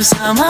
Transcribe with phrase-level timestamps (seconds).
[0.00, 0.49] knows how much.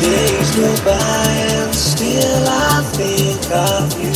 [0.00, 1.26] Days go by
[1.56, 4.14] and still I think of you.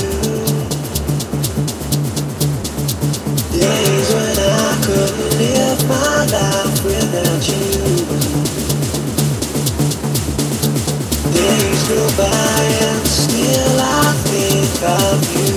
[3.59, 7.63] Days when I couldn't live my life without you.
[11.35, 15.53] Days go by and still I think of you.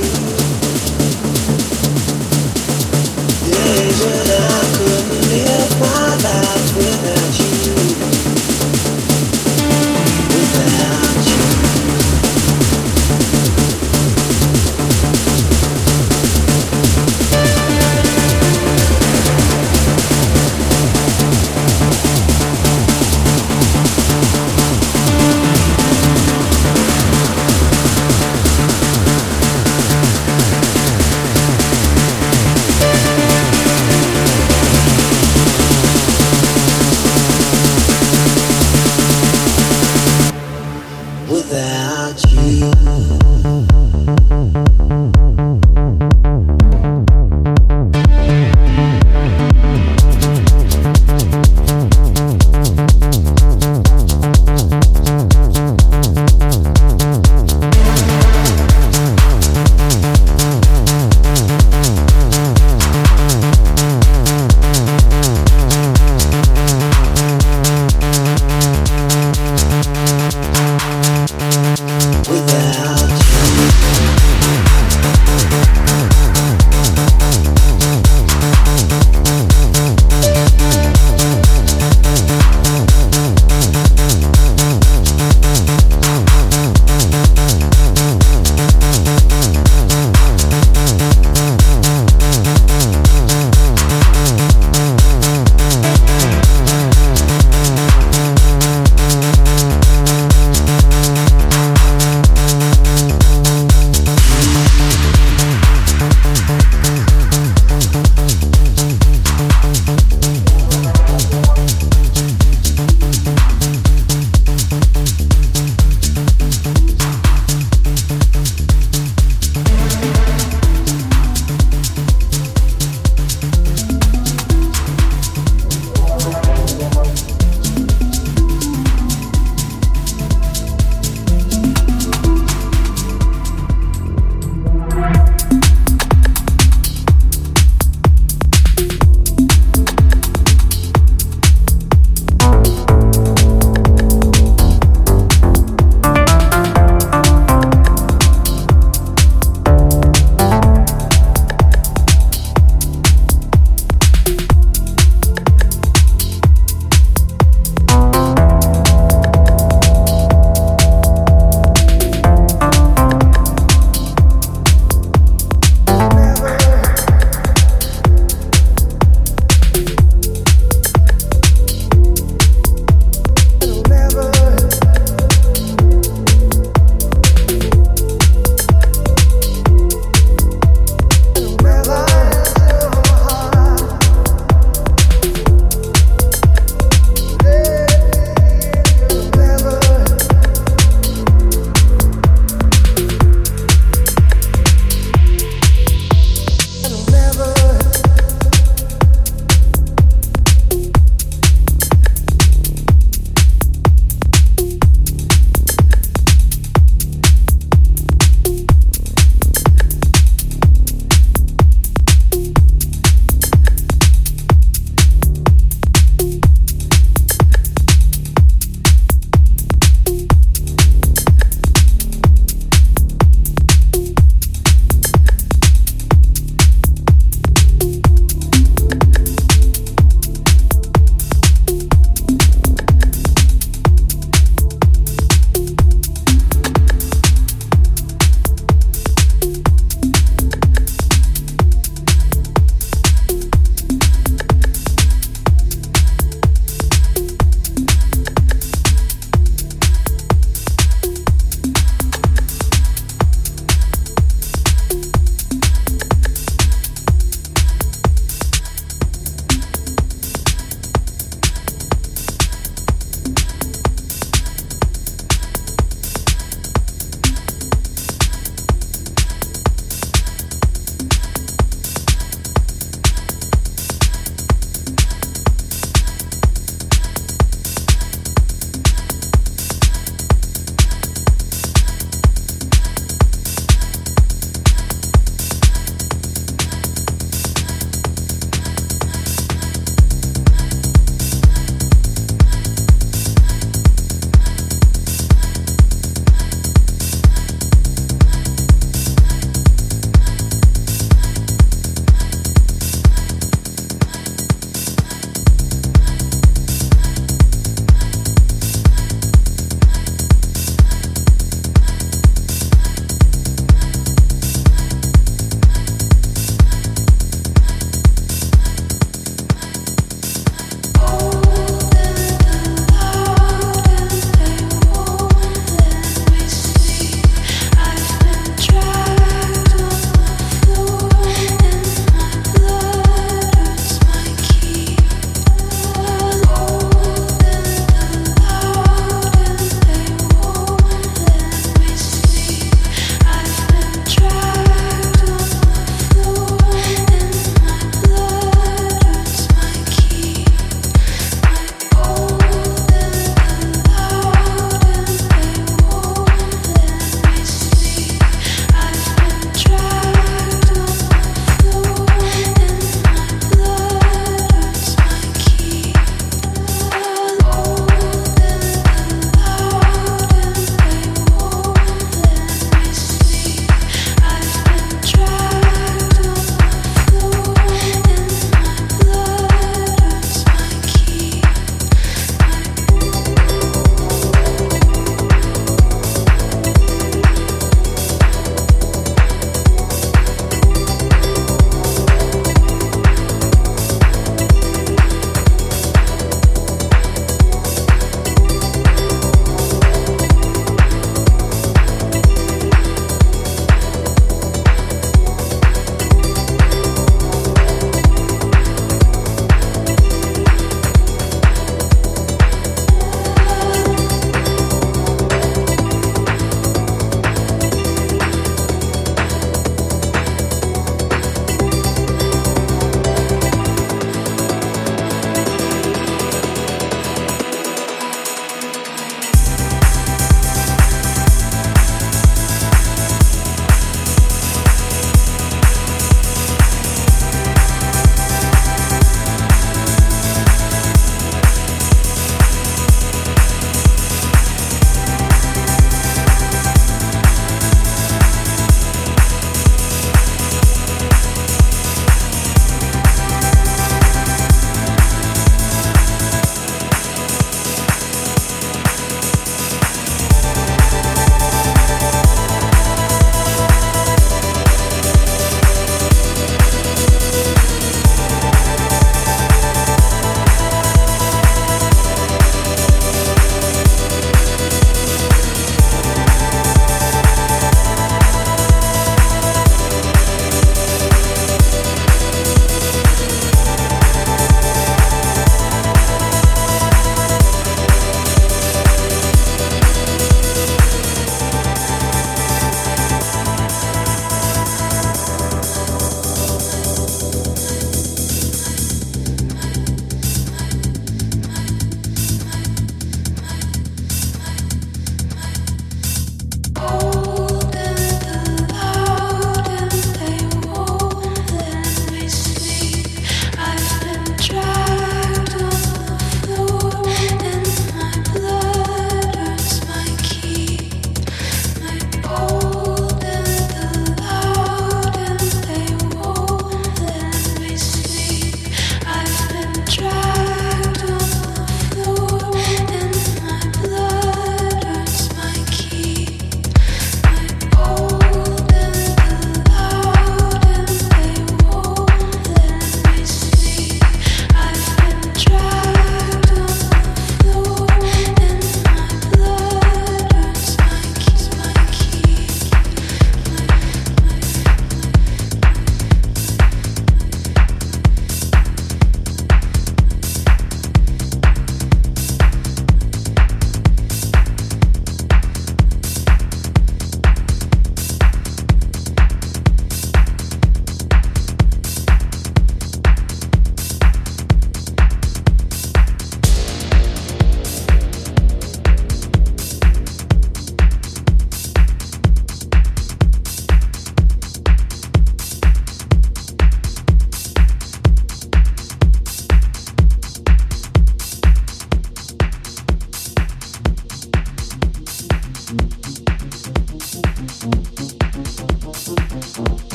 [3.52, 4.65] Days when I